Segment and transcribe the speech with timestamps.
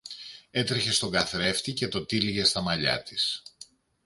[0.51, 3.43] έτρεχε στον καθρέφτη και το τύλιγε στα μαλλιά της.